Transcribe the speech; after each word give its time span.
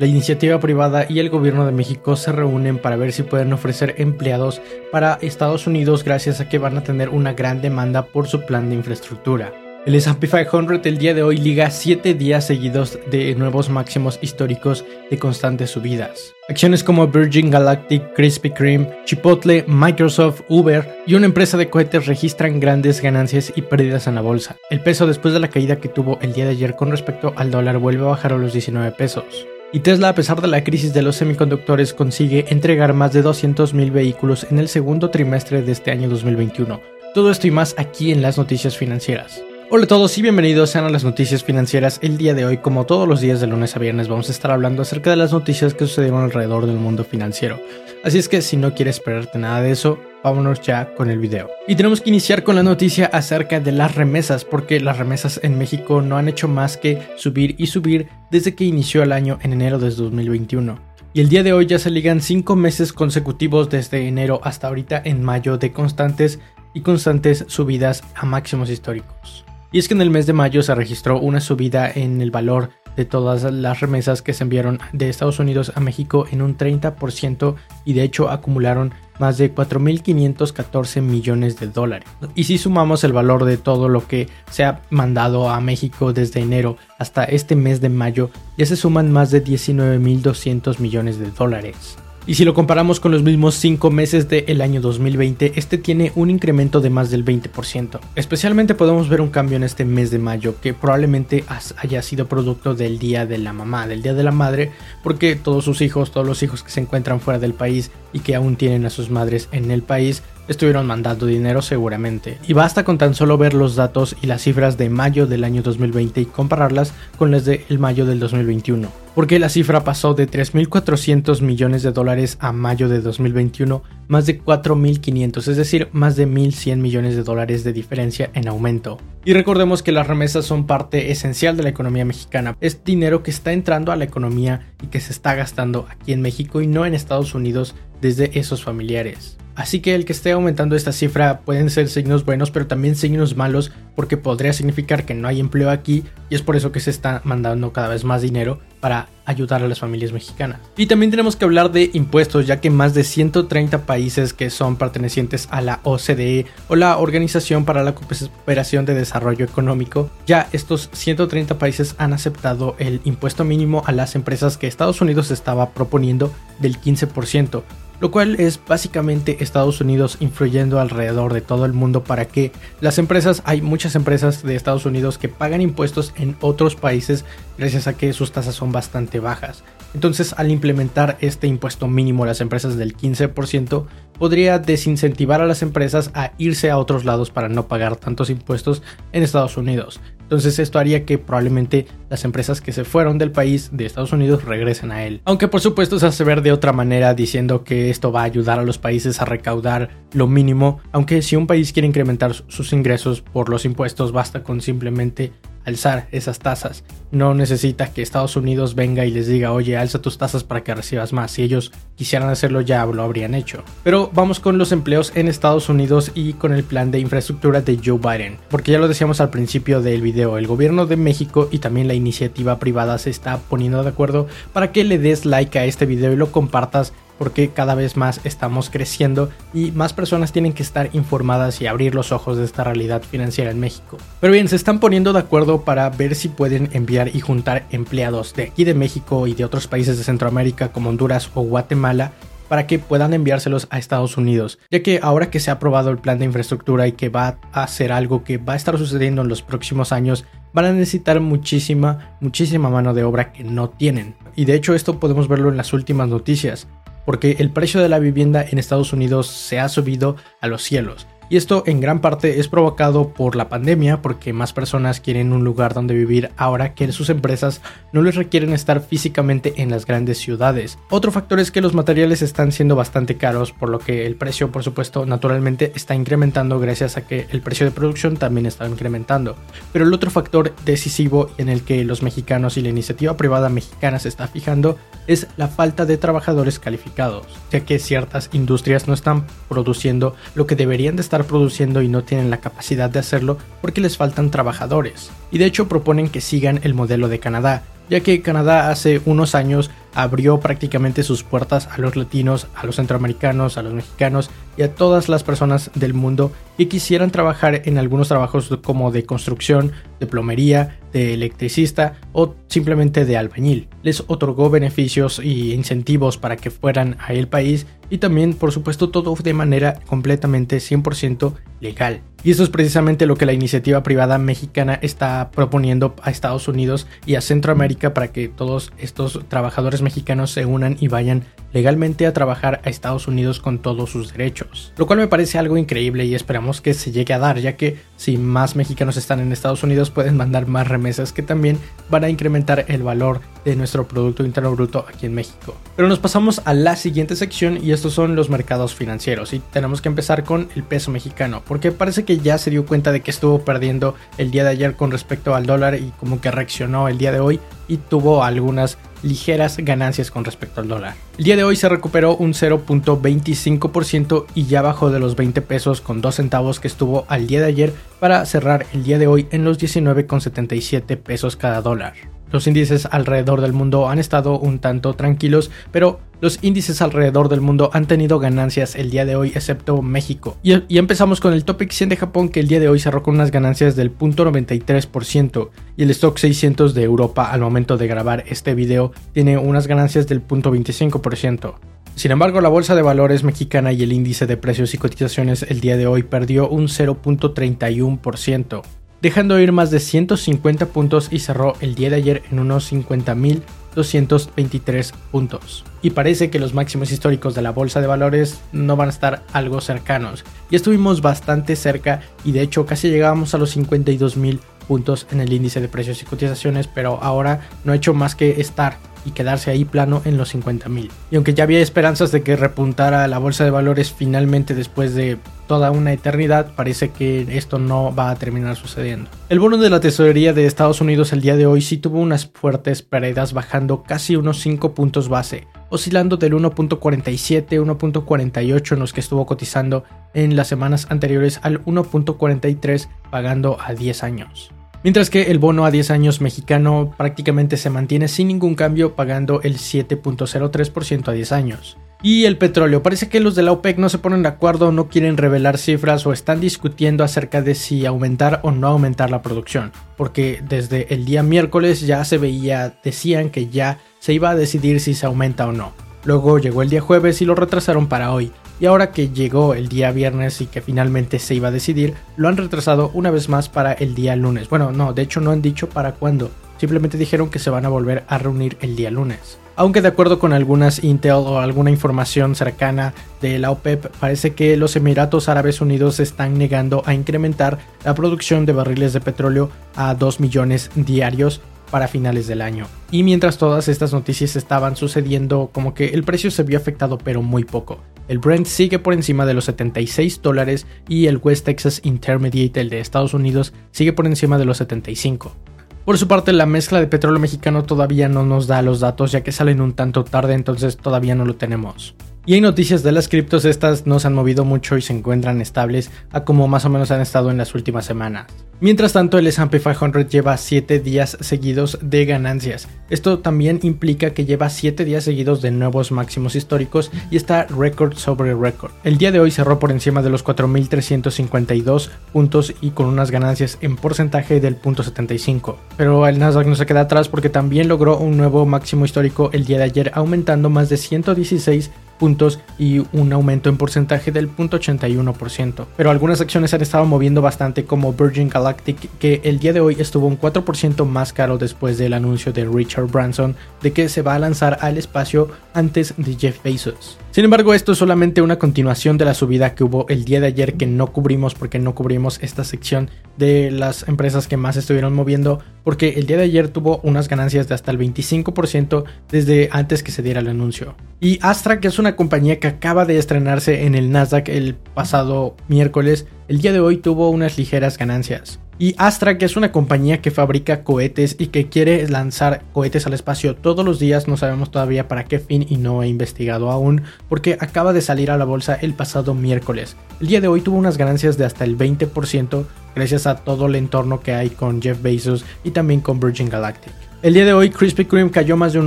La 0.00 0.06
iniciativa 0.06 0.60
privada 0.60 1.06
y 1.08 1.18
el 1.18 1.28
gobierno 1.28 1.66
de 1.66 1.72
México 1.72 2.14
se 2.14 2.30
reúnen 2.30 2.78
para 2.78 2.94
ver 2.94 3.12
si 3.12 3.24
pueden 3.24 3.52
ofrecer 3.52 3.96
empleados 3.98 4.62
para 4.92 5.18
Estados 5.22 5.66
Unidos 5.66 6.04
gracias 6.04 6.40
a 6.40 6.48
que 6.48 6.58
van 6.58 6.78
a 6.78 6.84
tener 6.84 7.08
una 7.08 7.32
gran 7.32 7.60
demanda 7.60 8.06
por 8.06 8.28
su 8.28 8.46
plan 8.46 8.68
de 8.68 8.76
infraestructura. 8.76 9.52
El 9.86 9.96
S&P 9.96 10.28
500 10.28 10.86
el 10.86 10.98
día 10.98 11.14
de 11.14 11.24
hoy 11.24 11.38
liga 11.38 11.72
7 11.72 12.14
días 12.14 12.46
seguidos 12.46 12.96
de 13.10 13.34
nuevos 13.34 13.70
máximos 13.70 14.20
históricos 14.22 14.84
de 15.10 15.18
constantes 15.18 15.70
subidas. 15.70 16.32
Acciones 16.48 16.84
como 16.84 17.08
Virgin 17.08 17.50
Galactic, 17.50 18.14
Krispy 18.14 18.50
Kreme, 18.50 19.00
Chipotle, 19.04 19.64
Microsoft, 19.66 20.42
Uber 20.48 20.88
y 21.08 21.14
una 21.14 21.26
empresa 21.26 21.56
de 21.56 21.70
cohetes 21.70 22.06
registran 22.06 22.60
grandes 22.60 23.02
ganancias 23.02 23.52
y 23.56 23.62
pérdidas 23.62 24.06
en 24.06 24.14
la 24.14 24.20
bolsa. 24.20 24.58
El 24.70 24.80
peso 24.80 25.08
después 25.08 25.34
de 25.34 25.40
la 25.40 25.50
caída 25.50 25.80
que 25.80 25.88
tuvo 25.88 26.20
el 26.22 26.34
día 26.34 26.44
de 26.44 26.52
ayer 26.52 26.76
con 26.76 26.92
respecto 26.92 27.32
al 27.34 27.50
dólar 27.50 27.78
vuelve 27.78 28.04
a 28.04 28.10
bajar 28.10 28.32
a 28.32 28.38
los 28.38 28.52
19 28.52 28.92
pesos. 28.92 29.48
Y 29.70 29.80
Tesla, 29.80 30.08
a 30.08 30.14
pesar 30.14 30.40
de 30.40 30.48
la 30.48 30.64
crisis 30.64 30.94
de 30.94 31.02
los 31.02 31.16
semiconductores, 31.16 31.92
consigue 31.92 32.46
entregar 32.48 32.94
más 32.94 33.12
de 33.12 33.22
200.000 33.22 33.92
vehículos 33.92 34.46
en 34.50 34.58
el 34.58 34.68
segundo 34.68 35.10
trimestre 35.10 35.60
de 35.60 35.72
este 35.72 35.90
año 35.90 36.08
2021. 36.08 36.80
Todo 37.12 37.30
esto 37.30 37.46
y 37.46 37.50
más 37.50 37.74
aquí 37.76 38.10
en 38.10 38.22
las 38.22 38.38
noticias 38.38 38.78
financieras. 38.78 39.42
Hola 39.70 39.84
a 39.84 39.86
todos 39.86 40.16
y 40.16 40.22
bienvenidos 40.22 40.70
sean 40.70 40.86
a 40.86 40.88
las 40.88 41.04
noticias 41.04 41.44
financieras. 41.44 41.98
El 42.00 42.16
día 42.16 42.32
de 42.32 42.46
hoy, 42.46 42.56
como 42.56 42.86
todos 42.86 43.06
los 43.06 43.20
días 43.20 43.38
de 43.38 43.46
lunes 43.46 43.76
a 43.76 43.78
viernes, 43.78 44.08
vamos 44.08 44.30
a 44.30 44.32
estar 44.32 44.50
hablando 44.50 44.80
acerca 44.80 45.10
de 45.10 45.16
las 45.16 45.30
noticias 45.30 45.74
que 45.74 45.86
sucedieron 45.86 46.22
alrededor 46.22 46.64
del 46.64 46.76
mundo 46.76 47.04
financiero. 47.04 47.60
Así 48.02 48.16
es 48.16 48.30
que 48.30 48.40
si 48.40 48.56
no 48.56 48.72
quieres 48.72 48.96
esperarte 48.96 49.38
nada 49.38 49.60
de 49.60 49.70
eso, 49.70 49.98
vámonos 50.24 50.62
ya 50.62 50.94
con 50.94 51.10
el 51.10 51.18
video. 51.18 51.50
Y 51.66 51.76
tenemos 51.76 52.00
que 52.00 52.08
iniciar 52.08 52.44
con 52.44 52.56
la 52.56 52.62
noticia 52.62 53.10
acerca 53.12 53.60
de 53.60 53.72
las 53.72 53.94
remesas, 53.94 54.46
porque 54.46 54.80
las 54.80 54.96
remesas 54.96 55.38
en 55.42 55.58
México 55.58 56.00
no 56.00 56.16
han 56.16 56.28
hecho 56.28 56.48
más 56.48 56.78
que 56.78 57.02
subir 57.18 57.54
y 57.58 57.66
subir 57.66 58.08
desde 58.30 58.54
que 58.54 58.64
inició 58.64 59.02
el 59.02 59.12
año 59.12 59.38
en 59.42 59.52
enero 59.52 59.78
de 59.78 59.90
2021. 59.90 60.78
Y 61.12 61.20
el 61.20 61.28
día 61.28 61.42
de 61.42 61.52
hoy 61.52 61.66
ya 61.66 61.78
se 61.78 61.90
ligan 61.90 62.22
5 62.22 62.56
meses 62.56 62.94
consecutivos 62.94 63.68
desde 63.68 64.08
enero 64.08 64.40
hasta 64.42 64.68
ahorita 64.68 65.02
en 65.04 65.22
mayo 65.22 65.58
de 65.58 65.72
constantes 65.72 66.38
y 66.72 66.80
constantes 66.80 67.44
subidas 67.48 68.02
a 68.14 68.24
máximos 68.24 68.70
históricos. 68.70 69.44
Y 69.70 69.78
es 69.78 69.88
que 69.88 69.94
en 69.94 70.00
el 70.00 70.10
mes 70.10 70.26
de 70.26 70.32
mayo 70.32 70.62
se 70.62 70.74
registró 70.74 71.20
una 71.20 71.40
subida 71.40 71.90
en 71.90 72.20
el 72.22 72.30
valor 72.30 72.70
de 72.96 73.04
todas 73.04 73.44
las 73.44 73.80
remesas 73.80 74.22
que 74.22 74.32
se 74.32 74.42
enviaron 74.42 74.80
de 74.92 75.08
Estados 75.08 75.38
Unidos 75.38 75.72
a 75.74 75.80
México 75.80 76.26
en 76.32 76.42
un 76.42 76.56
30% 76.56 77.54
y 77.84 77.92
de 77.92 78.02
hecho 78.02 78.28
acumularon 78.28 78.92
más 79.20 79.38
de 79.38 79.54
4.514 79.54 81.00
millones 81.02 81.60
de 81.60 81.68
dólares. 81.68 82.08
Y 82.34 82.44
si 82.44 82.58
sumamos 82.58 83.04
el 83.04 83.12
valor 83.12 83.44
de 83.44 83.56
todo 83.56 83.88
lo 83.88 84.06
que 84.06 84.28
se 84.50 84.64
ha 84.64 84.80
mandado 84.90 85.50
a 85.50 85.60
México 85.60 86.12
desde 86.12 86.40
enero 86.40 86.76
hasta 86.98 87.24
este 87.24 87.54
mes 87.54 87.80
de 87.80 87.88
mayo, 87.88 88.30
ya 88.56 88.66
se 88.66 88.76
suman 88.76 89.12
más 89.12 89.30
de 89.30 89.44
19.200 89.44 90.78
millones 90.78 91.18
de 91.18 91.30
dólares. 91.30 91.98
Y 92.28 92.34
si 92.34 92.44
lo 92.44 92.52
comparamos 92.52 93.00
con 93.00 93.10
los 93.10 93.22
mismos 93.22 93.54
5 93.54 93.90
meses 93.90 94.28
del 94.28 94.60
año 94.60 94.82
2020, 94.82 95.54
este 95.56 95.78
tiene 95.78 96.12
un 96.14 96.28
incremento 96.28 96.82
de 96.82 96.90
más 96.90 97.10
del 97.10 97.24
20%. 97.24 98.00
Especialmente 98.16 98.74
podemos 98.74 99.08
ver 99.08 99.22
un 99.22 99.30
cambio 99.30 99.56
en 99.56 99.62
este 99.62 99.86
mes 99.86 100.10
de 100.10 100.18
mayo 100.18 100.60
que 100.60 100.74
probablemente 100.74 101.44
haya 101.78 102.02
sido 102.02 102.28
producto 102.28 102.74
del 102.74 102.98
Día 102.98 103.24
de 103.24 103.38
la 103.38 103.54
Mamá, 103.54 103.86
del 103.86 104.02
Día 104.02 104.12
de 104.12 104.24
la 104.24 104.30
Madre, 104.30 104.72
porque 105.02 105.36
todos 105.36 105.64
sus 105.64 105.80
hijos, 105.80 106.10
todos 106.10 106.26
los 106.26 106.42
hijos 106.42 106.62
que 106.62 106.70
se 106.70 106.80
encuentran 106.80 107.22
fuera 107.22 107.38
del 107.38 107.54
país 107.54 107.90
y 108.12 108.20
que 108.20 108.34
aún 108.34 108.56
tienen 108.56 108.84
a 108.84 108.90
sus 108.90 109.08
madres 109.08 109.48
en 109.50 109.70
el 109.70 109.80
país, 109.80 110.22
estuvieron 110.48 110.86
mandando 110.86 111.26
dinero 111.26 111.62
seguramente. 111.62 112.38
Y 112.46 112.52
basta 112.54 112.84
con 112.84 112.98
tan 112.98 113.14
solo 113.14 113.38
ver 113.38 113.54
los 113.54 113.76
datos 113.76 114.16
y 114.20 114.26
las 114.26 114.42
cifras 114.42 114.76
de 114.76 114.88
mayo 114.88 115.26
del 115.26 115.44
año 115.44 115.62
2020 115.62 116.20
y 116.20 116.26
compararlas 116.26 116.92
con 117.16 117.30
las 117.30 117.44
de 117.44 117.64
el 117.68 117.78
mayo 117.78 118.06
del 118.06 118.18
2021. 118.18 118.90
Porque 119.14 119.40
la 119.40 119.48
cifra 119.48 119.82
pasó 119.82 120.14
de 120.14 120.30
3.400 120.30 121.40
millones 121.40 121.82
de 121.82 121.90
dólares 121.90 122.36
a 122.40 122.52
mayo 122.52 122.88
de 122.88 123.00
2021, 123.00 123.82
más 124.06 124.26
de 124.26 124.40
4.500, 124.40 125.48
es 125.48 125.56
decir, 125.56 125.88
más 125.90 126.14
de 126.14 126.28
1.100 126.28 126.76
millones 126.76 127.16
de 127.16 127.24
dólares 127.24 127.64
de 127.64 127.72
diferencia 127.72 128.30
en 128.34 128.46
aumento. 128.46 128.98
Y 129.24 129.32
recordemos 129.32 129.82
que 129.82 129.90
las 129.90 130.06
remesas 130.06 130.44
son 130.44 130.66
parte 130.66 131.10
esencial 131.10 131.56
de 131.56 131.64
la 131.64 131.68
economía 131.70 132.04
mexicana. 132.04 132.56
Es 132.60 132.84
dinero 132.84 133.24
que 133.24 133.32
está 133.32 133.52
entrando 133.52 133.90
a 133.90 133.96
la 133.96 134.04
economía 134.04 134.72
y 134.82 134.86
que 134.86 135.00
se 135.00 135.12
está 135.12 135.34
gastando 135.34 135.86
aquí 135.90 136.12
en 136.12 136.22
México 136.22 136.60
y 136.60 136.68
no 136.68 136.86
en 136.86 136.94
Estados 136.94 137.34
Unidos 137.34 137.74
desde 138.00 138.38
esos 138.38 138.62
familiares. 138.62 139.36
Así 139.58 139.80
que 139.80 139.96
el 139.96 140.04
que 140.04 140.12
esté 140.12 140.30
aumentando 140.30 140.76
esta 140.76 140.92
cifra 140.92 141.40
pueden 141.40 141.68
ser 141.68 141.88
signos 141.88 142.24
buenos, 142.24 142.52
pero 142.52 142.68
también 142.68 142.94
signos 142.94 143.36
malos, 143.36 143.72
porque 143.96 144.16
podría 144.16 144.52
significar 144.52 145.04
que 145.04 145.14
no 145.14 145.26
hay 145.26 145.40
empleo 145.40 145.68
aquí 145.68 146.04
y 146.30 146.36
es 146.36 146.42
por 146.42 146.54
eso 146.54 146.70
que 146.70 146.78
se 146.78 146.90
está 146.90 147.22
mandando 147.24 147.72
cada 147.72 147.88
vez 147.88 148.04
más 148.04 148.22
dinero 148.22 148.60
para 148.78 149.08
ayudar 149.24 149.64
a 149.64 149.66
las 149.66 149.80
familias 149.80 150.12
mexicanas. 150.12 150.60
Y 150.76 150.86
también 150.86 151.10
tenemos 151.10 151.34
que 151.34 151.44
hablar 151.44 151.72
de 151.72 151.90
impuestos, 151.92 152.46
ya 152.46 152.60
que 152.60 152.70
más 152.70 152.94
de 152.94 153.02
130 153.02 153.84
países 153.84 154.32
que 154.32 154.48
son 154.48 154.76
pertenecientes 154.76 155.48
a 155.50 155.60
la 155.60 155.80
OCDE 155.82 156.46
o 156.68 156.76
la 156.76 156.96
Organización 156.96 157.64
para 157.64 157.82
la 157.82 157.96
Cooperación 157.96 158.86
de 158.86 158.94
Desarrollo 158.94 159.44
Económico, 159.44 160.08
ya 160.24 160.48
estos 160.52 160.88
130 160.92 161.58
países 161.58 161.96
han 161.98 162.12
aceptado 162.12 162.76
el 162.78 163.00
impuesto 163.02 163.42
mínimo 163.42 163.82
a 163.86 163.90
las 163.90 164.14
empresas 164.14 164.56
que 164.56 164.68
Estados 164.68 165.00
Unidos 165.00 165.32
estaba 165.32 165.70
proponiendo 165.70 166.32
del 166.60 166.80
15% 166.80 167.64
lo 168.00 168.10
cual 168.10 168.36
es 168.38 168.60
básicamente 168.66 169.42
Estados 169.42 169.80
Unidos 169.80 170.16
influyendo 170.20 170.80
alrededor 170.80 171.32
de 171.32 171.40
todo 171.40 171.64
el 171.64 171.72
mundo 171.72 172.04
para 172.04 172.26
que 172.26 172.52
las 172.80 172.98
empresas, 172.98 173.42
hay 173.44 173.60
muchas 173.60 173.94
empresas 173.94 174.42
de 174.42 174.54
Estados 174.54 174.86
Unidos 174.86 175.18
que 175.18 175.28
pagan 175.28 175.60
impuestos 175.60 176.12
en 176.16 176.36
otros 176.40 176.76
países 176.76 177.24
gracias 177.56 177.86
a 177.86 177.96
que 177.96 178.12
sus 178.12 178.32
tasas 178.32 178.54
son 178.54 178.72
bastante 178.72 179.20
bajas. 179.20 179.64
Entonces, 179.94 180.34
al 180.36 180.50
implementar 180.50 181.16
este 181.20 181.46
impuesto 181.46 181.88
mínimo 181.88 182.26
las 182.26 182.40
empresas 182.40 182.76
del 182.76 182.96
15%, 182.96 183.86
podría 184.18 184.58
desincentivar 184.58 185.40
a 185.40 185.46
las 185.46 185.62
empresas 185.62 186.10
a 186.14 186.32
irse 186.38 186.70
a 186.70 186.78
otros 186.78 187.04
lados 187.04 187.30
para 187.30 187.48
no 187.48 187.68
pagar 187.68 187.96
tantos 187.96 188.30
impuestos 188.30 188.82
en 189.12 189.22
Estados 189.22 189.56
Unidos. 189.56 190.00
Entonces 190.28 190.58
esto 190.58 190.78
haría 190.78 191.06
que 191.06 191.16
probablemente 191.16 191.86
las 192.10 192.26
empresas 192.26 192.60
que 192.60 192.72
se 192.72 192.84
fueron 192.84 193.16
del 193.16 193.30
país 193.30 193.70
de 193.72 193.86
Estados 193.86 194.12
Unidos 194.12 194.44
regresen 194.44 194.92
a 194.92 195.06
él. 195.06 195.22
Aunque 195.24 195.48
por 195.48 195.62
supuesto 195.62 195.98
se 195.98 196.04
hace 196.04 196.22
ver 196.22 196.42
de 196.42 196.52
otra 196.52 196.74
manera 196.74 197.14
diciendo 197.14 197.64
que 197.64 197.88
esto 197.88 198.12
va 198.12 198.20
a 198.20 198.24
ayudar 198.24 198.58
a 198.58 198.62
los 198.62 198.76
países 198.76 199.22
a 199.22 199.24
recaudar 199.24 199.88
lo 200.12 200.26
mínimo, 200.26 200.80
aunque 200.92 201.22
si 201.22 201.34
un 201.34 201.46
país 201.46 201.72
quiere 201.72 201.88
incrementar 201.88 202.34
sus 202.34 202.74
ingresos 202.74 203.22
por 203.22 203.48
los 203.48 203.64
impuestos 203.64 204.12
basta 204.12 204.42
con 204.42 204.60
simplemente 204.60 205.32
alzar 205.68 206.08
esas 206.10 206.38
tasas. 206.38 206.84
No 207.10 207.32
necesita 207.32 207.92
que 207.92 208.02
Estados 208.02 208.36
Unidos 208.36 208.74
venga 208.74 209.06
y 209.06 209.10
les 209.10 209.26
diga, 209.26 209.52
oye, 209.52 209.76
alza 209.76 210.02
tus 210.02 210.18
tasas 210.18 210.44
para 210.44 210.62
que 210.62 210.74
recibas 210.74 211.12
más. 211.12 211.30
Si 211.30 211.42
ellos 211.42 211.72
quisieran 211.94 212.28
hacerlo 212.28 212.60
ya 212.60 212.84
lo 212.84 213.02
habrían 213.02 213.34
hecho. 213.34 213.62
Pero 213.84 214.10
vamos 214.12 214.40
con 214.40 214.58
los 214.58 214.72
empleos 214.72 215.12
en 215.14 215.28
Estados 215.28 215.68
Unidos 215.68 216.12
y 216.14 216.34
con 216.34 216.52
el 216.52 216.64
plan 216.64 216.90
de 216.90 217.00
infraestructura 217.00 217.60
de 217.62 217.78
Joe 217.82 217.98
Biden. 217.98 218.38
Porque 218.50 218.72
ya 218.72 218.78
lo 218.78 218.88
decíamos 218.88 219.20
al 219.20 219.30
principio 219.30 219.80
del 219.80 220.02
video, 220.02 220.36
el 220.36 220.46
gobierno 220.46 220.86
de 220.86 220.96
México 220.96 221.48
y 221.50 221.60
también 221.60 221.88
la 221.88 221.94
iniciativa 221.94 222.58
privada 222.58 222.98
se 222.98 223.10
está 223.10 223.38
poniendo 223.38 223.82
de 223.82 223.88
acuerdo 223.88 224.26
para 224.52 224.72
que 224.72 224.84
le 224.84 224.98
des 224.98 225.24
like 225.24 225.58
a 225.58 225.64
este 225.64 225.86
video 225.86 226.12
y 226.12 226.16
lo 226.16 226.32
compartas 226.32 226.92
porque 227.18 227.50
cada 227.50 227.74
vez 227.74 227.96
más 227.96 228.20
estamos 228.24 228.70
creciendo 228.70 229.30
y 229.52 229.72
más 229.72 229.92
personas 229.92 230.32
tienen 230.32 230.52
que 230.52 230.62
estar 230.62 230.90
informadas 230.92 231.60
y 231.60 231.66
abrir 231.66 231.94
los 231.94 232.12
ojos 232.12 232.38
de 232.38 232.44
esta 232.44 232.64
realidad 232.64 233.02
financiera 233.02 233.50
en 233.50 233.60
México. 233.60 233.98
Pero 234.20 234.32
bien, 234.32 234.48
se 234.48 234.56
están 234.56 234.80
poniendo 234.80 235.12
de 235.12 235.18
acuerdo 235.18 235.62
para 235.62 235.90
ver 235.90 236.14
si 236.14 236.28
pueden 236.28 236.70
enviar 236.72 237.14
y 237.14 237.20
juntar 237.20 237.66
empleados 237.70 238.34
de 238.34 238.44
aquí 238.44 238.64
de 238.64 238.74
México 238.74 239.26
y 239.26 239.34
de 239.34 239.44
otros 239.44 239.66
países 239.66 239.98
de 239.98 240.04
Centroamérica 240.04 240.72
como 240.72 240.90
Honduras 240.90 241.30
o 241.34 241.42
Guatemala 241.42 242.12
para 242.48 242.66
que 242.66 242.78
puedan 242.78 243.12
enviárselos 243.12 243.68
a 243.70 243.78
Estados 243.78 244.16
Unidos, 244.16 244.58
ya 244.70 244.82
que 244.82 245.00
ahora 245.02 245.30
que 245.30 245.40
se 245.40 245.50
ha 245.50 245.54
aprobado 245.54 245.90
el 245.90 245.98
plan 245.98 246.18
de 246.18 246.24
infraestructura 246.24 246.86
y 246.86 246.92
que 246.92 247.10
va 247.10 247.38
a 247.52 247.66
ser 247.66 247.92
algo 247.92 248.24
que 248.24 248.38
va 248.38 248.54
a 248.54 248.56
estar 248.56 248.76
sucediendo 248.78 249.22
en 249.22 249.28
los 249.28 249.42
próximos 249.42 249.92
años, 249.92 250.24
van 250.52 250.64
a 250.64 250.72
necesitar 250.72 251.20
muchísima, 251.20 252.16
muchísima 252.20 252.70
mano 252.70 252.94
de 252.94 253.04
obra 253.04 253.32
que 253.32 253.44
no 253.44 253.68
tienen. 253.68 254.16
Y 254.34 254.46
de 254.46 254.54
hecho 254.54 254.74
esto 254.74 254.98
podemos 254.98 255.28
verlo 255.28 255.50
en 255.50 255.56
las 255.56 255.72
últimas 255.72 256.08
noticias, 256.08 256.68
porque 257.08 257.36
el 257.38 257.48
precio 257.48 257.80
de 257.80 257.88
la 257.88 258.00
vivienda 258.00 258.44
en 258.46 258.58
Estados 258.58 258.92
Unidos 258.92 259.28
se 259.28 259.58
ha 259.58 259.70
subido 259.70 260.16
a 260.42 260.46
los 260.46 260.62
cielos. 260.62 261.06
Y 261.30 261.36
esto 261.36 261.62
en 261.66 261.80
gran 261.80 262.00
parte 262.00 262.40
es 262.40 262.48
provocado 262.48 263.10
por 263.10 263.36
la 263.36 263.48
pandemia, 263.48 264.00
porque 264.00 264.32
más 264.32 264.52
personas 264.52 265.00
quieren 265.00 265.32
un 265.32 265.44
lugar 265.44 265.74
donde 265.74 265.94
vivir 265.94 266.30
ahora 266.36 266.74
que 266.74 266.90
sus 266.90 267.10
empresas 267.10 267.60
no 267.92 268.02
les 268.02 268.14
requieren 268.14 268.52
estar 268.52 268.80
físicamente 268.80 269.54
en 269.62 269.70
las 269.70 269.84
grandes 269.84 270.18
ciudades. 270.18 270.78
Otro 270.88 271.12
factor 271.12 271.38
es 271.38 271.50
que 271.50 271.60
los 271.60 271.74
materiales 271.74 272.22
están 272.22 272.50
siendo 272.50 272.76
bastante 272.76 273.16
caros, 273.16 273.52
por 273.52 273.68
lo 273.68 273.78
que 273.78 274.06
el 274.06 274.16
precio, 274.16 274.50
por 274.50 274.62
supuesto, 274.62 275.04
naturalmente 275.04 275.72
está 275.74 275.94
incrementando 275.94 276.58
gracias 276.60 276.96
a 276.96 277.06
que 277.06 277.26
el 277.30 277.42
precio 277.42 277.66
de 277.66 277.72
producción 277.72 278.16
también 278.16 278.46
está 278.46 278.66
incrementando. 278.66 279.36
Pero 279.72 279.84
el 279.84 279.92
otro 279.92 280.10
factor 280.10 280.54
decisivo 280.64 281.30
en 281.36 281.50
el 281.50 281.62
que 281.62 281.84
los 281.84 282.02
mexicanos 282.02 282.56
y 282.56 282.62
la 282.62 282.70
iniciativa 282.70 283.16
privada 283.16 283.50
mexicana 283.50 283.98
se 283.98 284.08
está 284.08 284.28
fijando 284.28 284.78
es 285.06 285.26
la 285.36 285.48
falta 285.48 285.86
de 285.86 285.96
trabajadores 285.96 286.58
calificados, 286.58 287.26
ya 287.50 287.60
que 287.60 287.78
ciertas 287.78 288.30
industrias 288.32 288.88
no 288.88 288.94
están 288.94 289.26
produciendo 289.48 290.14
lo 290.34 290.46
que 290.46 290.56
deberían 290.56 290.96
de 290.96 291.02
estar 291.02 291.17
produciendo 291.24 291.82
y 291.82 291.88
no 291.88 292.04
tienen 292.04 292.30
la 292.30 292.38
capacidad 292.38 292.90
de 292.90 292.98
hacerlo 292.98 293.38
porque 293.60 293.80
les 293.80 293.96
faltan 293.96 294.30
trabajadores. 294.30 295.10
Y 295.30 295.38
de 295.38 295.46
hecho 295.46 295.68
proponen 295.68 296.08
que 296.08 296.20
sigan 296.20 296.60
el 296.62 296.74
modelo 296.74 297.08
de 297.08 297.18
Canadá, 297.18 297.62
ya 297.90 298.00
que 298.00 298.22
Canadá 298.22 298.70
hace 298.70 299.00
unos 299.04 299.34
años 299.34 299.70
abrió 299.94 300.38
prácticamente 300.38 301.02
sus 301.02 301.24
puertas 301.24 301.68
a 301.72 301.78
los 301.78 301.96
latinos, 301.96 302.46
a 302.54 302.66
los 302.66 302.76
centroamericanos, 302.76 303.58
a 303.58 303.62
los 303.62 303.72
mexicanos 303.72 304.30
y 304.56 304.62
a 304.62 304.74
todas 304.74 305.08
las 305.08 305.24
personas 305.24 305.70
del 305.74 305.94
mundo 305.94 306.30
que 306.56 306.68
quisieran 306.68 307.10
trabajar 307.10 307.62
en 307.64 307.78
algunos 307.78 308.08
trabajos 308.08 308.56
como 308.62 308.92
de 308.92 309.04
construcción, 309.04 309.72
de 309.98 310.06
plomería, 310.06 310.78
de 310.92 311.14
electricista 311.14 311.94
o 312.12 312.34
simplemente 312.48 313.04
de 313.04 313.16
albañil. 313.16 313.68
Les 313.82 314.04
otorgó 314.06 314.50
beneficios 314.50 315.20
y 315.22 315.52
incentivos 315.52 316.18
para 316.18 316.36
que 316.36 316.50
fueran 316.50 316.96
a 317.00 317.12
el 317.12 317.28
país 317.28 317.66
y 317.90 317.98
también 317.98 318.34
por 318.34 318.52
supuesto 318.52 318.90
todo 318.90 319.14
de 319.14 319.34
manera 319.34 319.80
completamente 319.86 320.58
100% 320.58 321.32
legal. 321.60 322.02
Y 322.24 322.32
eso 322.32 322.42
es 322.42 322.48
precisamente 322.48 323.06
lo 323.06 323.16
que 323.16 323.26
la 323.26 323.32
iniciativa 323.32 323.82
privada 323.82 324.18
mexicana 324.18 324.78
está 324.82 325.30
proponiendo 325.30 325.94
a 326.02 326.10
Estados 326.10 326.48
Unidos 326.48 326.86
y 327.06 327.14
a 327.14 327.20
Centroamérica 327.20 327.94
para 327.94 328.08
que 328.08 328.28
todos 328.28 328.72
estos 328.76 329.20
trabajadores 329.28 329.82
mexicanos 329.82 330.32
se 330.32 330.44
unan 330.44 330.76
y 330.80 330.88
vayan 330.88 331.24
legalmente 331.52 332.06
a 332.06 332.12
trabajar 332.12 332.60
a 332.64 332.68
Estados 332.68 333.08
Unidos 333.08 333.40
con 333.40 333.58
todos 333.58 333.90
sus 333.90 334.12
derechos. 334.12 334.72
Lo 334.76 334.86
cual 334.86 334.98
me 334.98 335.08
parece 335.08 335.38
algo 335.38 335.56
increíble 335.56 336.04
y 336.04 336.14
esperamos 336.14 336.60
que 336.60 336.74
se 336.74 336.92
llegue 336.92 337.14
a 337.14 337.18
dar, 337.18 337.38
ya 337.38 337.56
que 337.56 337.78
si 337.96 338.16
más 338.16 338.56
mexicanos 338.56 338.96
están 338.96 339.20
en 339.20 339.32
Estados 339.32 339.62
Unidos 339.62 339.90
pueden 339.90 340.16
mandar 340.16 340.46
más 340.46 340.68
remesas 340.68 341.12
que 341.12 341.22
también 341.22 341.58
van 341.90 342.04
a 342.04 342.08
incrementar 342.08 342.64
el 342.68 342.82
valor 342.82 343.20
de 343.44 343.56
nuestro 343.56 343.88
Producto 343.88 344.24
Interno 344.24 344.52
Bruto 344.52 344.84
aquí 344.88 345.06
en 345.06 345.14
México. 345.14 345.56
Pero 345.76 345.88
nos 345.88 345.98
pasamos 345.98 346.42
a 346.44 346.54
la 346.54 346.76
siguiente 346.76 347.16
sección 347.16 347.58
y 347.62 347.72
estos 347.72 347.94
son 347.94 348.14
los 348.14 348.30
mercados 348.30 348.74
financieros 348.74 349.32
y 349.32 349.38
tenemos 349.38 349.80
que 349.80 349.88
empezar 349.88 350.24
con 350.24 350.48
el 350.54 350.62
peso 350.62 350.90
mexicano, 350.90 351.42
porque 351.46 351.72
parece 351.72 352.04
que 352.04 352.18
ya 352.18 352.38
se 352.38 352.50
dio 352.50 352.66
cuenta 352.66 352.92
de 352.92 353.00
que 353.00 353.10
estuvo 353.10 353.44
perdiendo 353.44 353.94
el 354.18 354.30
día 354.30 354.44
de 354.44 354.50
ayer 354.50 354.76
con 354.76 354.90
respecto 354.90 355.34
al 355.34 355.46
dólar 355.46 355.76
y 355.76 355.92
como 355.98 356.20
que 356.20 356.30
reaccionó 356.30 356.88
el 356.88 356.98
día 356.98 357.12
de 357.12 357.20
hoy 357.20 357.40
y 357.68 357.76
tuvo 357.76 358.24
algunas 358.24 358.78
ligeras 359.02 359.56
ganancias 359.58 360.10
con 360.10 360.24
respecto 360.24 360.60
al 360.60 360.68
dólar. 360.68 360.94
El 361.18 361.24
día 361.24 361.36
de 361.36 361.44
hoy 361.44 361.56
se 361.56 361.68
recuperó 361.68 362.16
un 362.16 362.32
0.25% 362.32 364.26
y 364.34 364.46
ya 364.46 364.62
bajó 364.62 364.90
de 364.90 365.00
los 365.00 365.16
20 365.16 365.40
pesos 365.42 365.80
con 365.80 366.00
2 366.00 366.14
centavos 366.14 366.60
que 366.60 366.68
estuvo 366.68 367.04
al 367.08 367.26
día 367.26 367.40
de 367.40 367.46
ayer 367.46 367.72
para 368.00 368.24
cerrar 368.26 368.66
el 368.72 368.84
día 368.84 368.98
de 368.98 369.06
hoy 369.06 369.26
en 369.30 369.44
los 369.44 369.58
19.77 369.58 370.96
pesos 370.96 371.36
cada 371.36 371.62
dólar. 371.62 372.17
Los 372.30 372.46
índices 372.46 372.86
alrededor 372.90 373.40
del 373.40 373.52
mundo 373.52 373.88
han 373.88 373.98
estado 373.98 374.38
un 374.38 374.58
tanto 374.58 374.92
tranquilos, 374.94 375.50
pero 375.70 376.00
los 376.20 376.38
índices 376.42 376.82
alrededor 376.82 377.28
del 377.28 377.40
mundo 377.40 377.70
han 377.72 377.86
tenido 377.86 378.18
ganancias 378.18 378.74
el 378.74 378.90
día 378.90 379.06
de 379.06 379.16
hoy, 379.16 379.28
excepto 379.34 379.80
México. 379.82 380.36
Y, 380.42 380.76
empezamos 380.76 381.20
con 381.20 381.32
el 381.32 381.44
Topic 381.44 381.70
100 381.70 381.90
de 381.90 381.96
Japón, 381.96 382.28
que 382.28 382.40
el 382.40 382.48
día 382.48 382.60
de 382.60 382.68
hoy 382.68 382.80
cerró 382.80 383.02
con 383.02 383.14
unas 383.14 383.30
ganancias 383.30 383.76
del 383.76 383.96
0.93%, 383.96 385.50
y 385.76 385.84
el 385.84 385.90
Stock 385.90 386.18
600 386.18 386.74
de 386.74 386.82
Europa 386.82 387.30
al 387.30 387.40
momento 387.40 387.76
de 387.76 387.86
grabar 387.86 388.24
este 388.28 388.54
video 388.54 388.92
tiene 389.12 389.38
unas 389.38 389.66
ganancias 389.66 390.06
del 390.06 390.26
0.25%. 390.26 391.54
Sin 391.94 392.10
embargo, 392.10 392.40
la 392.40 392.48
bolsa 392.48 392.74
de 392.74 392.82
valores 392.82 393.24
mexicana 393.24 393.72
y 393.72 393.82
el 393.82 393.92
índice 393.92 394.26
de 394.26 394.36
precios 394.36 394.74
y 394.74 394.78
cotizaciones 394.78 395.44
el 395.48 395.60
día 395.60 395.76
de 395.76 395.86
hoy 395.86 396.02
perdió 396.02 396.48
un 396.48 396.68
0.31% 396.68 398.62
dejando 399.00 399.38
ir 399.38 399.52
más 399.52 399.70
de 399.70 399.78
150 399.80 400.66
puntos 400.66 401.08
y 401.10 401.20
cerró 401.20 401.54
el 401.60 401.74
día 401.74 401.88
de 401.90 401.96
ayer 401.96 402.22
en 402.30 402.40
unos 402.40 402.72
50.223 402.72 404.92
puntos. 405.10 405.64
Y 405.82 405.90
parece 405.90 406.30
que 406.30 406.38
los 406.38 406.54
máximos 406.54 406.90
históricos 406.90 407.34
de 407.34 407.42
la 407.42 407.52
bolsa 407.52 407.80
de 407.80 407.86
valores 407.86 408.40
no 408.52 408.76
van 408.76 408.88
a 408.88 408.92
estar 408.92 409.22
algo 409.32 409.60
cercanos. 409.60 410.24
Ya 410.50 410.56
estuvimos 410.56 411.02
bastante 411.02 411.54
cerca 411.56 412.00
y 412.24 412.32
de 412.32 412.42
hecho 412.42 412.66
casi 412.66 412.90
llegábamos 412.90 413.34
a 413.34 413.38
los 413.38 413.56
52.000 413.56 414.40
puntos 414.66 415.06
en 415.10 415.20
el 415.20 415.32
índice 415.32 415.60
de 415.60 415.68
precios 415.68 416.02
y 416.02 416.04
cotizaciones, 416.04 416.66
pero 416.66 416.98
ahora 417.02 417.48
no 417.64 417.72
ha 417.72 417.76
hecho 417.76 417.94
más 417.94 418.14
que 418.14 418.40
estar 418.40 418.76
y 419.08 419.10
quedarse 419.10 419.50
ahí 419.50 419.64
plano 419.64 420.02
en 420.04 420.16
los 420.16 420.34
50.000. 420.34 420.90
Y 421.10 421.16
aunque 421.16 421.34
ya 421.34 421.44
había 421.44 421.60
esperanzas 421.60 422.12
de 422.12 422.22
que 422.22 422.36
repuntara 422.36 423.08
la 423.08 423.18
bolsa 423.18 423.44
de 423.44 423.50
valores 423.50 423.92
finalmente 423.92 424.54
después 424.54 424.94
de 424.94 425.18
toda 425.46 425.70
una 425.70 425.92
eternidad, 425.92 426.54
parece 426.54 426.90
que 426.90 427.26
esto 427.36 427.58
no 427.58 427.94
va 427.94 428.10
a 428.10 428.16
terminar 428.16 428.54
sucediendo. 428.56 429.10
El 429.30 429.40
bono 429.40 429.56
de 429.56 429.70
la 429.70 429.80
tesorería 429.80 430.34
de 430.34 430.44
Estados 430.44 430.82
Unidos 430.82 431.12
el 431.12 431.22
día 431.22 431.36
de 431.36 431.46
hoy 431.46 431.62
sí 431.62 431.78
tuvo 431.78 432.00
unas 432.00 432.26
fuertes 432.26 432.82
pérdidas 432.82 433.32
bajando 433.32 433.82
casi 433.82 434.14
unos 434.14 434.40
5 434.40 434.74
puntos 434.74 435.08
base, 435.08 435.46
oscilando 435.70 436.18
del 436.18 436.34
1.47, 436.34 437.48
1.48 437.48 438.72
en 438.72 438.78
los 438.78 438.92
que 438.92 439.00
estuvo 439.00 439.24
cotizando 439.24 439.84
en 440.12 440.36
las 440.36 440.48
semanas 440.48 440.86
anteriores 440.90 441.40
al 441.42 441.64
1.43 441.64 442.88
pagando 443.10 443.56
a 443.58 443.72
10 443.72 444.02
años. 444.02 444.52
Mientras 444.84 445.10
que 445.10 445.30
el 445.30 445.38
bono 445.38 445.64
a 445.64 445.70
10 445.70 445.90
años 445.90 446.20
mexicano 446.20 446.94
prácticamente 446.96 447.56
se 447.56 447.70
mantiene 447.70 448.06
sin 448.06 448.28
ningún 448.28 448.54
cambio 448.54 448.94
pagando 448.94 449.42
el 449.42 449.56
7.03% 449.56 451.08
a 451.08 451.12
10 451.12 451.32
años. 451.32 451.78
Y 452.00 452.26
el 452.26 452.38
petróleo, 452.38 452.80
parece 452.80 453.08
que 453.08 453.18
los 453.18 453.34
de 453.34 453.42
la 453.42 453.50
OPEC 453.50 453.76
no 453.78 453.88
se 453.88 453.98
ponen 453.98 454.22
de 454.22 454.28
acuerdo, 454.28 454.70
no 454.70 454.88
quieren 454.88 455.16
revelar 455.16 455.58
cifras 455.58 456.06
o 456.06 456.12
están 456.12 456.40
discutiendo 456.40 457.02
acerca 457.02 457.42
de 457.42 457.56
si 457.56 457.86
aumentar 457.86 458.38
o 458.44 458.52
no 458.52 458.68
aumentar 458.68 459.10
la 459.10 459.20
producción, 459.20 459.72
porque 459.96 460.40
desde 460.48 460.94
el 460.94 461.04
día 461.04 461.24
miércoles 461.24 461.80
ya 461.80 462.04
se 462.04 462.18
veía, 462.18 462.78
decían 462.84 463.30
que 463.30 463.48
ya 463.48 463.78
se 463.98 464.12
iba 464.12 464.30
a 464.30 464.36
decidir 464.36 464.78
si 464.78 464.94
se 464.94 465.06
aumenta 465.06 465.48
o 465.48 465.52
no. 465.52 465.72
Luego 466.04 466.38
llegó 466.38 466.62
el 466.62 466.70
día 466.70 466.80
jueves 466.80 467.20
y 467.20 467.24
lo 467.24 467.34
retrasaron 467.34 467.88
para 467.88 468.12
hoy, 468.12 468.30
y 468.60 468.66
ahora 468.66 468.92
que 468.92 469.10
llegó 469.10 469.54
el 469.54 469.68
día 469.68 469.92
viernes 469.92 470.40
y 470.40 470.46
que 470.46 470.60
finalmente 470.60 471.18
se 471.18 471.34
iba 471.34 471.48
a 471.48 471.52
decidir, 471.52 471.94
lo 472.16 472.28
han 472.28 472.36
retrasado 472.36 472.90
una 472.94 473.10
vez 473.10 473.28
más 473.28 473.48
para 473.48 473.72
el 473.72 473.94
día 473.94 474.16
lunes. 474.16 474.48
Bueno, 474.48 474.72
no, 474.72 474.92
de 474.92 475.02
hecho 475.02 475.20
no 475.20 475.30
han 475.30 475.42
dicho 475.42 475.68
para 475.68 475.92
cuándo, 475.92 476.30
simplemente 476.58 476.98
dijeron 476.98 477.30
que 477.30 477.38
se 477.38 477.50
van 477.50 477.64
a 477.64 477.70
volver 477.70 478.04
a 478.08 478.18
reunir 478.18 478.56
el 478.60 478.76
día 478.76 478.90
lunes. 478.90 479.38
Aunque 479.56 479.82
de 479.82 479.88
acuerdo 479.88 480.20
con 480.20 480.32
algunas 480.32 480.84
Intel 480.84 481.14
o 481.14 481.40
alguna 481.40 481.70
información 481.70 482.36
cercana 482.36 482.94
de 483.20 483.40
la 483.40 483.50
OPEP, 483.50 483.88
parece 483.98 484.32
que 484.34 484.56
los 484.56 484.76
Emiratos 484.76 485.28
Árabes 485.28 485.60
Unidos 485.60 485.98
están 485.98 486.38
negando 486.38 486.84
a 486.86 486.94
incrementar 486.94 487.58
la 487.84 487.94
producción 487.94 488.46
de 488.46 488.52
barriles 488.52 488.92
de 488.92 489.00
petróleo 489.00 489.50
a 489.74 489.94
2 489.94 490.20
millones 490.20 490.70
diarios 490.76 491.40
para 491.72 491.88
finales 491.88 492.26
del 492.26 492.40
año. 492.40 492.66
Y 492.90 493.02
mientras 493.02 493.36
todas 493.36 493.68
estas 493.68 493.92
noticias 493.92 494.36
estaban 494.36 494.76
sucediendo, 494.76 495.50
como 495.52 495.74
que 495.74 495.88
el 495.88 496.04
precio 496.04 496.30
se 496.30 496.42
vio 496.42 496.56
afectado 496.56 496.98
pero 496.98 497.22
muy 497.22 497.44
poco. 497.44 497.80
El 498.08 498.18
Brent 498.18 498.46
sigue 498.46 498.78
por 498.78 498.94
encima 498.94 499.26
de 499.26 499.34
los 499.34 499.44
76 499.44 500.22
dólares 500.22 500.66
y 500.88 501.06
el 501.06 501.20
West 501.22 501.44
Texas 501.44 501.80
Intermediate, 501.84 502.60
el 502.60 502.70
de 502.70 502.80
Estados 502.80 503.12
Unidos, 503.12 503.52
sigue 503.70 503.92
por 503.92 504.06
encima 504.06 504.38
de 504.38 504.46
los 504.46 504.56
75. 504.56 505.36
Por 505.84 505.98
su 505.98 506.08
parte, 506.08 506.32
la 506.32 506.46
mezcla 506.46 506.80
de 506.80 506.86
petróleo 506.86 507.20
mexicano 507.20 507.64
todavía 507.64 508.08
no 508.08 508.24
nos 508.24 508.46
da 508.46 508.62
los 508.62 508.80
datos 508.80 509.12
ya 509.12 509.22
que 509.22 509.32
salen 509.32 509.60
un 509.60 509.74
tanto 509.74 510.04
tarde, 510.04 510.34
entonces 510.34 510.76
todavía 510.76 511.14
no 511.14 511.24
lo 511.24 511.36
tenemos. 511.36 511.94
Y 512.26 512.34
en 512.34 512.42
noticias 512.42 512.82
de 512.82 512.92
las 512.92 513.08
criptos, 513.08 513.44
estas 513.44 513.86
no 513.86 513.98
se 514.00 514.06
han 514.06 514.14
movido 514.14 514.44
mucho 514.44 514.76
y 514.76 514.82
se 514.82 514.92
encuentran 514.92 515.40
estables 515.40 515.90
a 516.10 516.24
como 516.24 516.46
más 516.46 516.64
o 516.66 516.68
menos 516.68 516.90
han 516.90 517.00
estado 517.00 517.30
en 517.30 517.38
las 517.38 517.54
últimas 517.54 517.86
semanas. 517.86 518.26
Mientras 518.60 518.92
tanto, 518.92 519.18
el 519.18 519.26
S&P 519.28 519.60
500 519.60 520.08
lleva 520.08 520.36
7 520.36 520.80
días 520.80 521.16
seguidos 521.20 521.78
de 521.80 522.04
ganancias. 522.06 522.66
Esto 522.90 523.20
también 523.20 523.60
implica 523.62 524.10
que 524.10 524.24
lleva 524.24 524.50
7 524.50 524.84
días 524.84 525.04
seguidos 525.04 525.40
de 525.42 525.52
nuevos 525.52 525.92
máximos 525.92 526.34
históricos 526.34 526.90
y 527.10 527.16
está 527.16 527.44
récord 527.44 527.94
sobre 527.96 528.34
récord. 528.34 528.72
El 528.82 528.98
día 528.98 529.12
de 529.12 529.20
hoy 529.20 529.30
cerró 529.30 529.60
por 529.60 529.70
encima 529.70 530.02
de 530.02 530.10
los 530.10 530.24
4.352 530.24 531.88
puntos 532.12 532.52
y 532.60 532.70
con 532.70 532.86
unas 532.86 533.12
ganancias 533.12 533.58
en 533.60 533.76
porcentaje 533.76 534.40
del 534.40 534.60
0.75. 534.60 535.54
Pero 535.76 536.06
el 536.08 536.18
Nasdaq 536.18 536.46
no 536.48 536.56
se 536.56 536.66
queda 536.66 536.80
atrás 536.80 537.08
porque 537.08 537.30
también 537.30 537.68
logró 537.68 537.96
un 537.96 538.16
nuevo 538.16 538.44
máximo 538.44 538.84
histórico 538.84 539.30
el 539.32 539.44
día 539.44 539.58
de 539.58 539.64
ayer 539.64 539.92
aumentando 539.94 540.50
más 540.50 540.68
de 540.68 540.78
116 540.78 541.70
puntos 541.98 542.38
y 542.58 542.82
un 542.92 543.12
aumento 543.12 543.48
en 543.48 543.56
porcentaje 543.56 544.12
del 544.12 544.34
0.81%. 544.34 545.66
Pero 545.76 545.90
algunas 545.90 546.20
acciones 546.20 546.54
han 546.54 546.62
estado 546.62 546.84
moviendo 546.86 547.22
bastante 547.22 547.64
como 547.64 547.92
Virgin 547.92 548.28
Galactic 548.28 548.88
que 548.98 549.20
el 549.24 549.38
día 549.38 549.52
de 549.52 549.60
hoy 549.60 549.76
estuvo 549.78 550.06
un 550.06 550.18
4% 550.18 550.86
más 550.86 551.12
caro 551.12 551.38
después 551.38 551.78
del 551.78 551.92
anuncio 551.92 552.32
de 552.32 552.44
Richard 552.44 552.86
Branson 552.86 553.36
de 553.62 553.72
que 553.72 553.88
se 553.88 554.02
va 554.02 554.14
a 554.14 554.18
lanzar 554.18 554.58
al 554.60 554.78
espacio 554.78 555.28
antes 555.54 555.94
de 555.96 556.14
Jeff 556.14 556.42
Bezos. 556.42 556.98
Sin 557.10 557.24
embargo, 557.24 557.52
esto 557.52 557.72
es 557.72 557.78
solamente 557.78 558.22
una 558.22 558.38
continuación 558.38 558.96
de 558.96 559.04
la 559.04 559.14
subida 559.14 559.54
que 559.54 559.64
hubo 559.64 559.88
el 559.88 560.04
día 560.04 560.20
de 560.20 560.28
ayer 560.28 560.54
que 560.54 560.66
no 560.66 560.92
cubrimos 560.92 561.34
porque 561.34 561.58
no 561.58 561.74
cubrimos 561.74 562.18
esta 562.22 562.44
sección 562.44 562.90
de 563.16 563.50
las 563.50 563.88
empresas 563.88 564.28
que 564.28 564.36
más 564.36 564.56
estuvieron 564.56 564.94
moviendo 564.94 565.40
porque 565.64 565.94
el 565.96 566.06
día 566.06 566.16
de 566.16 566.24
ayer 566.24 566.48
tuvo 566.48 566.80
unas 566.84 567.08
ganancias 567.08 567.48
de 567.48 567.54
hasta 567.54 567.70
el 567.70 567.78
25% 567.78 568.84
desde 569.10 569.48
antes 569.52 569.82
que 569.82 569.90
se 569.90 570.02
diera 570.02 570.20
el 570.20 570.28
anuncio. 570.28 570.76
Y 571.00 571.18
Astra, 571.22 571.60
que 571.60 571.68
es 571.68 571.78
una 571.78 571.87
compañía 571.96 572.40
que 572.40 572.48
acaba 572.48 572.84
de 572.84 572.98
estrenarse 572.98 573.66
en 573.66 573.74
el 573.74 573.90
Nasdaq 573.90 574.28
el 574.28 574.54
pasado 574.54 575.36
miércoles, 575.48 576.06
el 576.28 576.40
día 576.40 576.52
de 576.52 576.60
hoy 576.60 576.78
tuvo 576.78 577.10
unas 577.10 577.38
ligeras 577.38 577.78
ganancias. 577.78 578.40
Y 578.60 578.74
Astra, 578.76 579.18
que 579.18 579.24
es 579.24 579.36
una 579.36 579.52
compañía 579.52 580.02
que 580.02 580.10
fabrica 580.10 580.64
cohetes 580.64 581.14
y 581.16 581.28
que 581.28 581.48
quiere 581.48 581.86
lanzar 581.88 582.42
cohetes 582.52 582.88
al 582.88 582.92
espacio 582.92 583.36
todos 583.36 583.64
los 583.64 583.78
días, 583.78 584.08
no 584.08 584.16
sabemos 584.16 584.50
todavía 584.50 584.88
para 584.88 585.04
qué 585.04 585.20
fin 585.20 585.46
y 585.48 585.58
no 585.58 585.84
he 585.84 585.88
investigado 585.88 586.50
aún, 586.50 586.82
porque 587.08 587.38
acaba 587.38 587.72
de 587.72 587.82
salir 587.82 588.10
a 588.10 588.18
la 588.18 588.24
bolsa 588.24 588.56
el 588.56 588.74
pasado 588.74 589.14
miércoles. 589.14 589.76
El 590.00 590.08
día 590.08 590.20
de 590.20 590.26
hoy 590.26 590.40
tuvo 590.40 590.58
unas 590.58 590.76
ganancias 590.76 591.16
de 591.16 591.24
hasta 591.24 591.44
el 591.44 591.56
20% 591.56 592.46
gracias 592.78 593.08
a 593.08 593.16
todo 593.16 593.46
el 593.46 593.56
entorno 593.56 594.00
que 594.00 594.14
hay 594.14 594.30
con 594.30 594.62
Jeff 594.62 594.80
Bezos 594.80 595.24
y 595.42 595.50
también 595.50 595.80
con 595.80 595.98
Virgin 595.98 596.28
Galactic. 596.28 596.72
El 597.00 597.14
día 597.14 597.24
de 597.24 597.32
hoy 597.32 597.50
Krispy 597.50 597.84
Kreme 597.84 598.10
cayó 598.10 598.36
más 598.36 598.52
de 598.52 598.58
un 598.58 598.66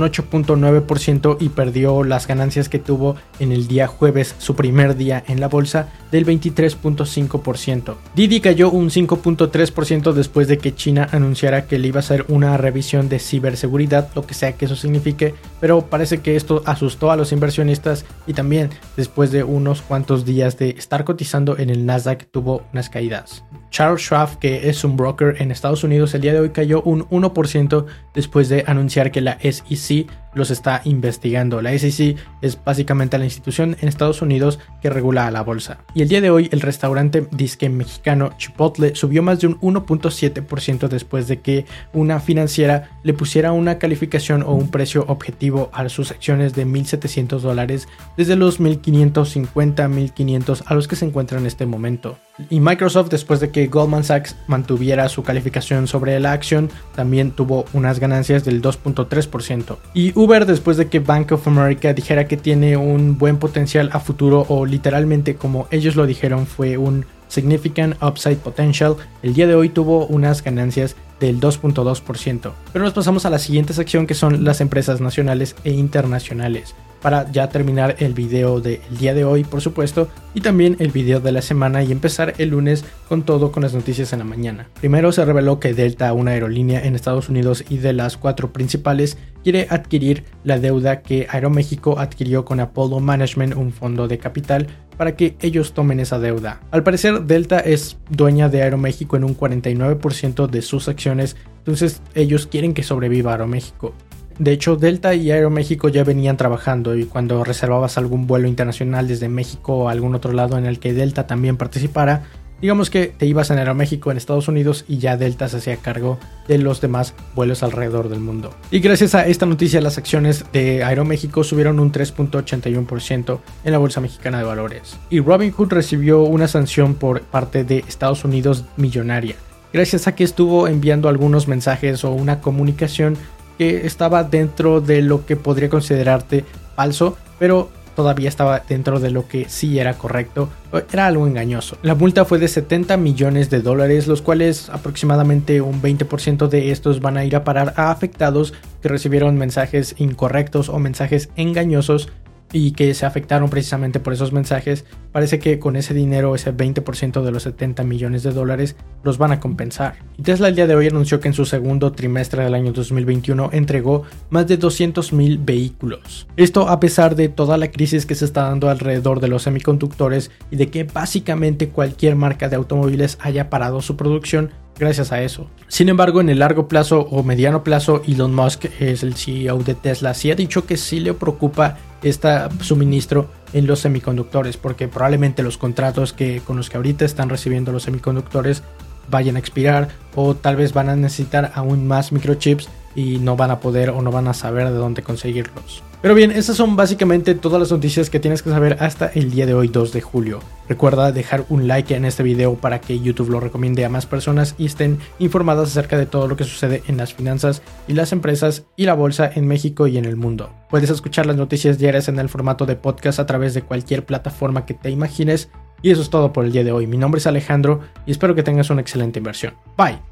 8.9% 0.00 1.36
y 1.38 1.50
perdió 1.50 2.02
las 2.02 2.26
ganancias 2.26 2.70
que 2.70 2.78
tuvo 2.78 3.14
en 3.40 3.52
el 3.52 3.68
día 3.68 3.86
jueves, 3.86 4.34
su 4.38 4.56
primer 4.56 4.96
día 4.96 5.22
en 5.28 5.38
la 5.38 5.48
bolsa, 5.48 5.90
del 6.10 6.24
23.5%. 6.24 7.94
Didi 8.14 8.40
cayó 8.40 8.70
un 8.70 8.88
5.3% 8.88 10.14
después 10.14 10.48
de 10.48 10.56
que 10.56 10.74
China 10.74 11.06
anunciara 11.12 11.66
que 11.66 11.78
le 11.78 11.88
iba 11.88 11.98
a 11.98 12.00
hacer 12.00 12.24
una 12.28 12.56
revisión 12.56 13.10
de 13.10 13.18
ciberseguridad, 13.18 14.08
lo 14.14 14.26
que 14.26 14.32
sea 14.32 14.52
que 14.52 14.64
eso 14.64 14.76
signifique, 14.76 15.34
pero 15.60 15.90
parece 15.90 16.22
que 16.22 16.34
esto 16.34 16.62
asustó 16.64 17.10
a 17.10 17.16
los 17.16 17.32
inversionistas 17.32 18.06
y 18.26 18.32
también 18.32 18.70
después 18.96 19.30
de 19.30 19.44
unos 19.44 19.82
cuantos 19.82 20.24
días 20.24 20.56
de 20.56 20.70
estar 20.70 21.04
cotizando 21.04 21.58
en 21.58 21.68
el 21.68 21.84
Nasdaq 21.84 22.30
tuvo 22.30 22.62
unas 22.72 22.88
caídas. 22.88 23.44
Charles 23.72 24.02
Schwab, 24.02 24.38
que 24.38 24.68
es 24.68 24.84
un 24.84 24.96
broker 24.96 25.36
en 25.40 25.50
Estados 25.50 25.82
Unidos, 25.82 26.14
el 26.14 26.20
día 26.20 26.34
de 26.34 26.40
hoy 26.40 26.50
cayó 26.50 26.82
un 26.82 27.08
1% 27.08 27.86
después 28.14 28.50
de 28.50 28.64
anunciar 28.66 29.10
que 29.10 29.22
la 29.22 29.38
SEC 29.40 30.06
los 30.34 30.50
está 30.50 30.80
investigando. 30.84 31.62
La 31.62 31.76
SEC 31.78 32.16
es 32.40 32.58
básicamente 32.62 33.18
la 33.18 33.24
institución 33.24 33.76
en 33.80 33.88
Estados 33.88 34.22
Unidos 34.22 34.58
que 34.80 34.90
regula 34.90 35.26
a 35.26 35.30
la 35.30 35.42
bolsa. 35.42 35.78
Y 35.94 36.02
el 36.02 36.08
día 36.08 36.20
de 36.20 36.30
hoy 36.30 36.48
el 36.52 36.60
restaurante 36.60 37.26
disque 37.30 37.68
mexicano 37.68 38.32
Chipotle 38.36 38.94
subió 38.94 39.22
más 39.22 39.40
de 39.40 39.48
un 39.48 39.60
1.7% 39.60 40.88
después 40.88 41.28
de 41.28 41.40
que 41.40 41.66
una 41.92 42.20
financiera 42.20 42.90
le 43.02 43.14
pusiera 43.14 43.52
una 43.52 43.78
calificación 43.78 44.42
o 44.42 44.52
un 44.52 44.70
precio 44.70 45.04
objetivo 45.08 45.70
a 45.72 45.88
sus 45.88 46.10
acciones 46.10 46.54
de 46.54 46.66
1.700 46.66 47.40
dólares 47.40 47.88
desde 48.16 48.36
los 48.36 48.60
1.550, 48.60 49.52
1.500 49.52 50.62
a 50.66 50.74
los 50.74 50.88
que 50.88 50.96
se 50.96 51.04
encuentran 51.04 51.42
en 51.42 51.46
este 51.46 51.66
momento. 51.66 52.18
Y 52.48 52.60
Microsoft 52.60 53.10
después 53.10 53.40
de 53.40 53.50
que 53.50 53.66
Goldman 53.66 54.04
Sachs 54.04 54.36
mantuviera 54.46 55.08
su 55.08 55.22
calificación 55.22 55.86
sobre 55.86 56.18
la 56.18 56.32
acción 56.32 56.70
también 56.94 57.30
tuvo 57.32 57.66
unas 57.72 57.98
ganancias 57.98 58.44
del 58.44 58.62
2.3%. 58.62 59.76
Y 59.94 60.12
Uber 60.22 60.46
después 60.46 60.76
de 60.76 60.86
que 60.86 61.00
Bank 61.00 61.32
of 61.32 61.48
America 61.48 61.92
dijera 61.92 62.28
que 62.28 62.36
tiene 62.36 62.76
un 62.76 63.18
buen 63.18 63.38
potencial 63.38 63.90
a 63.92 63.98
futuro 63.98 64.46
o 64.48 64.64
literalmente 64.64 65.34
como 65.34 65.66
ellos 65.72 65.96
lo 65.96 66.06
dijeron 66.06 66.46
fue 66.46 66.76
un 66.76 67.06
significant 67.26 68.00
upside 68.00 68.36
potential, 68.36 68.94
el 69.24 69.34
día 69.34 69.48
de 69.48 69.56
hoy 69.56 69.68
tuvo 69.68 70.06
unas 70.06 70.44
ganancias 70.44 70.94
del 71.18 71.40
2.2%. 71.40 72.52
Pero 72.72 72.84
nos 72.84 72.94
pasamos 72.94 73.26
a 73.26 73.30
la 73.30 73.40
siguiente 73.40 73.72
sección 73.72 74.06
que 74.06 74.14
son 74.14 74.44
las 74.44 74.60
empresas 74.60 75.00
nacionales 75.00 75.56
e 75.64 75.72
internacionales 75.72 76.76
para 77.02 77.30
ya 77.30 77.48
terminar 77.48 77.96
el 77.98 78.14
video 78.14 78.60
del 78.60 78.80
día 78.98 79.12
de 79.12 79.24
hoy, 79.24 79.44
por 79.44 79.60
supuesto, 79.60 80.08
y 80.34 80.40
también 80.40 80.76
el 80.78 80.92
video 80.92 81.20
de 81.20 81.32
la 81.32 81.42
semana 81.42 81.82
y 81.82 81.92
empezar 81.92 82.34
el 82.38 82.50
lunes 82.50 82.84
con 83.08 83.24
todo 83.24 83.52
con 83.52 83.62
las 83.62 83.74
noticias 83.74 84.12
en 84.12 84.20
la 84.20 84.24
mañana. 84.24 84.68
Primero 84.80 85.12
se 85.12 85.24
reveló 85.24 85.60
que 85.60 85.74
Delta, 85.74 86.12
una 86.12 86.30
aerolínea 86.30 86.84
en 86.84 86.94
Estados 86.94 87.28
Unidos 87.28 87.64
y 87.68 87.78
de 87.78 87.92
las 87.92 88.16
cuatro 88.16 88.52
principales, 88.52 89.18
quiere 89.42 89.66
adquirir 89.68 90.24
la 90.44 90.58
deuda 90.58 91.02
que 91.02 91.26
Aeroméxico 91.28 91.98
adquirió 91.98 92.44
con 92.44 92.60
Apollo 92.60 93.00
Management, 93.00 93.56
un 93.56 93.72
fondo 93.72 94.06
de 94.06 94.18
capital, 94.18 94.68
para 94.96 95.16
que 95.16 95.36
ellos 95.40 95.72
tomen 95.72 96.00
esa 96.00 96.18
deuda. 96.20 96.60
Al 96.70 96.84
parecer, 96.84 97.22
Delta 97.22 97.58
es 97.58 97.98
dueña 98.08 98.48
de 98.48 98.62
Aeroméxico 98.62 99.16
en 99.16 99.24
un 99.24 99.36
49% 99.36 100.46
de 100.46 100.62
sus 100.62 100.88
acciones, 100.88 101.36
entonces 101.58 102.02
ellos 102.14 102.46
quieren 102.46 102.74
que 102.74 102.82
sobreviva 102.82 103.32
Aeroméxico. 103.32 103.94
De 104.38 104.52
hecho, 104.52 104.76
Delta 104.76 105.14
y 105.14 105.30
Aeroméxico 105.30 105.88
ya 105.88 106.04
venían 106.04 106.36
trabajando 106.36 106.96
y 106.96 107.04
cuando 107.04 107.44
reservabas 107.44 107.98
algún 107.98 108.26
vuelo 108.26 108.48
internacional 108.48 109.08
desde 109.08 109.28
México 109.28 109.76
o 109.76 109.88
algún 109.88 110.14
otro 110.14 110.32
lado 110.32 110.58
en 110.58 110.66
el 110.66 110.78
que 110.78 110.92
Delta 110.92 111.26
también 111.26 111.56
participara, 111.56 112.24
digamos 112.60 112.90
que 112.90 113.08
te 113.08 113.26
ibas 113.26 113.50
en 113.50 113.58
Aeroméxico 113.58 114.10
en 114.10 114.16
Estados 114.16 114.48
Unidos 114.48 114.84
y 114.88 114.98
ya 114.98 115.16
Delta 115.16 115.48
se 115.48 115.58
hacía 115.58 115.76
cargo 115.76 116.18
de 116.48 116.58
los 116.58 116.80
demás 116.80 117.14
vuelos 117.34 117.62
alrededor 117.62 118.08
del 118.08 118.20
mundo. 118.20 118.54
Y 118.70 118.80
gracias 118.80 119.14
a 119.14 119.26
esta 119.26 119.46
noticia 119.46 119.80
las 119.80 119.98
acciones 119.98 120.44
de 120.52 120.84
Aeroméxico 120.84 121.44
subieron 121.44 121.80
un 121.80 121.92
3.81% 121.92 123.40
en 123.64 123.72
la 123.72 123.78
Bolsa 123.78 124.00
Mexicana 124.00 124.38
de 124.38 124.44
Valores. 124.44 124.96
Y 125.10 125.20
Robinhood 125.20 125.72
recibió 125.72 126.22
una 126.22 126.48
sanción 126.48 126.94
por 126.94 127.22
parte 127.22 127.64
de 127.64 127.84
Estados 127.88 128.24
Unidos 128.24 128.64
millonaria 128.76 129.36
gracias 129.72 130.06
a 130.06 130.14
que 130.14 130.24
estuvo 130.24 130.68
enviando 130.68 131.08
algunos 131.08 131.48
mensajes 131.48 132.04
o 132.04 132.12
una 132.12 132.40
comunicación 132.40 133.16
que 133.58 133.86
estaba 133.86 134.24
dentro 134.24 134.80
de 134.80 135.02
lo 135.02 135.26
que 135.26 135.36
podría 135.36 135.68
considerarte 135.68 136.44
falso, 136.74 137.16
pero 137.38 137.70
todavía 137.94 138.28
estaba 138.28 138.60
dentro 138.60 139.00
de 139.00 139.10
lo 139.10 139.28
que 139.28 139.48
sí 139.48 139.78
era 139.78 139.94
correcto, 139.94 140.48
era 140.92 141.06
algo 141.06 141.26
engañoso. 141.26 141.76
La 141.82 141.94
multa 141.94 142.24
fue 142.24 142.38
de 142.38 142.48
70 142.48 142.96
millones 142.96 143.50
de 143.50 143.60
dólares, 143.60 144.06
los 144.06 144.22
cuales 144.22 144.70
aproximadamente 144.70 145.60
un 145.60 145.82
20% 145.82 146.48
de 146.48 146.70
estos 146.70 147.00
van 147.00 147.16
a 147.16 147.24
ir 147.24 147.36
a 147.36 147.44
parar 147.44 147.74
a 147.76 147.90
afectados 147.90 148.54
que 148.80 148.88
recibieron 148.88 149.36
mensajes 149.36 149.94
incorrectos 149.98 150.68
o 150.68 150.78
mensajes 150.78 151.28
engañosos 151.36 152.08
y 152.52 152.72
que 152.72 152.92
se 152.94 153.06
afectaron 153.06 153.50
precisamente 153.50 154.00
por 154.00 154.12
esos 154.12 154.32
mensajes, 154.32 154.84
parece 155.10 155.38
que 155.38 155.58
con 155.58 155.76
ese 155.76 155.94
dinero, 155.94 156.34
ese 156.34 156.54
20% 156.54 157.22
de 157.22 157.30
los 157.30 157.42
70 157.44 157.82
millones 157.84 158.22
de 158.22 158.32
dólares, 158.32 158.76
los 159.02 159.18
van 159.18 159.32
a 159.32 159.40
compensar. 159.40 159.96
Y 160.18 160.22
Tesla 160.22 160.48
el 160.48 160.56
día 160.56 160.66
de 160.66 160.74
hoy 160.74 160.86
anunció 160.86 161.20
que 161.20 161.28
en 161.28 161.34
su 161.34 161.44
segundo 161.44 161.92
trimestre 161.92 162.44
del 162.44 162.54
año 162.54 162.72
2021 162.72 163.50
entregó 163.52 164.04
más 164.30 164.46
de 164.46 164.56
200 164.56 165.12
mil 165.12 165.38
vehículos. 165.38 166.26
Esto 166.36 166.68
a 166.68 166.80
pesar 166.80 167.16
de 167.16 167.28
toda 167.28 167.56
la 167.56 167.70
crisis 167.70 168.06
que 168.06 168.14
se 168.14 168.24
está 168.24 168.42
dando 168.42 168.68
alrededor 168.68 169.20
de 169.20 169.28
los 169.28 169.42
semiconductores 169.42 170.30
y 170.50 170.56
de 170.56 170.68
que 170.68 170.84
básicamente 170.84 171.68
cualquier 171.68 172.16
marca 172.16 172.48
de 172.48 172.56
automóviles 172.56 173.18
haya 173.20 173.50
parado 173.50 173.80
su 173.80 173.96
producción 173.96 174.50
gracias 174.78 175.12
a 175.12 175.22
eso. 175.22 175.46
Sin 175.68 175.88
embargo, 175.88 176.20
en 176.20 176.28
el 176.28 176.40
largo 176.40 176.68
plazo 176.68 177.02
o 177.10 177.22
mediano 177.22 177.62
plazo, 177.62 178.02
Elon 178.06 178.34
Musk 178.34 178.66
es 178.80 179.02
el 179.02 179.14
CEO 179.14 179.58
de 179.58 179.74
Tesla, 179.74 180.14
sí 180.14 180.30
ha 180.30 180.34
dicho 180.34 180.66
que 180.66 180.76
sí 180.76 181.00
le 181.00 181.14
preocupa 181.14 181.78
este 182.02 182.28
suministro 182.60 183.28
en 183.52 183.66
los 183.66 183.80
semiconductores, 183.80 184.56
porque 184.56 184.88
probablemente 184.88 185.42
los 185.42 185.58
contratos 185.58 186.12
que, 186.12 186.40
con 186.44 186.56
los 186.56 186.70
que 186.70 186.76
ahorita 186.76 187.04
están 187.04 187.28
recibiendo 187.28 187.72
los 187.72 187.84
semiconductores 187.84 188.62
vayan 189.10 189.36
a 189.36 189.38
expirar 189.38 189.88
o 190.14 190.34
tal 190.34 190.56
vez 190.56 190.72
van 190.72 190.88
a 190.88 190.96
necesitar 190.96 191.52
aún 191.54 191.86
más 191.86 192.12
microchips 192.12 192.68
y 192.94 193.18
no 193.18 193.36
van 193.36 193.50
a 193.50 193.60
poder 193.60 193.90
o 193.90 194.02
no 194.02 194.10
van 194.10 194.28
a 194.28 194.34
saber 194.34 194.68
de 194.68 194.76
dónde 194.76 195.02
conseguirlos. 195.02 195.82
Pero 196.02 196.16
bien, 196.16 196.32
esas 196.32 196.56
son 196.56 196.74
básicamente 196.74 197.36
todas 197.36 197.60
las 197.60 197.70
noticias 197.70 198.10
que 198.10 198.18
tienes 198.18 198.42
que 198.42 198.50
saber 198.50 198.76
hasta 198.80 199.06
el 199.06 199.30
día 199.30 199.46
de 199.46 199.54
hoy 199.54 199.68
2 199.68 199.92
de 199.92 200.00
julio. 200.00 200.40
Recuerda 200.68 201.12
dejar 201.12 201.44
un 201.48 201.68
like 201.68 201.94
en 201.94 202.04
este 202.04 202.24
video 202.24 202.56
para 202.56 202.80
que 202.80 202.98
YouTube 202.98 203.30
lo 203.30 203.38
recomiende 203.38 203.84
a 203.84 203.88
más 203.88 204.04
personas 204.04 204.56
y 204.58 204.66
estén 204.66 204.98
informadas 205.20 205.68
acerca 205.68 205.96
de 205.96 206.06
todo 206.06 206.26
lo 206.26 206.36
que 206.36 206.42
sucede 206.42 206.82
en 206.88 206.96
las 206.96 207.14
finanzas 207.14 207.62
y 207.86 207.92
las 207.92 208.10
empresas 208.10 208.64
y 208.76 208.86
la 208.86 208.94
bolsa 208.94 209.30
en 209.32 209.46
México 209.46 209.86
y 209.86 209.96
en 209.96 210.04
el 210.04 210.16
mundo. 210.16 210.50
Puedes 210.70 210.90
escuchar 210.90 211.26
las 211.26 211.36
noticias 211.36 211.78
diarias 211.78 212.08
en 212.08 212.18
el 212.18 212.28
formato 212.28 212.66
de 212.66 212.74
podcast 212.74 213.20
a 213.20 213.26
través 213.26 213.54
de 213.54 213.62
cualquier 213.62 214.04
plataforma 214.04 214.66
que 214.66 214.74
te 214.74 214.90
imagines. 214.90 215.50
Y 215.82 215.90
eso 215.90 216.00
es 216.00 216.10
todo 216.10 216.32
por 216.32 216.44
el 216.44 216.52
día 216.52 216.64
de 216.64 216.72
hoy. 216.72 216.86
Mi 216.86 216.96
nombre 216.96 217.18
es 217.18 217.26
Alejandro 217.26 217.80
y 218.06 218.12
espero 218.12 218.34
que 218.34 218.42
tengas 218.42 218.70
una 218.70 218.80
excelente 218.80 219.18
inversión. 219.18 219.54
Bye. 219.76 220.11